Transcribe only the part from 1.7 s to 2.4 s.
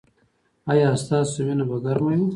ګرمه وي؟